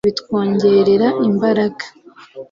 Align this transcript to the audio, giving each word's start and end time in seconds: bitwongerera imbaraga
bitwongerera 0.07 1.07
imbaraga 1.29 1.85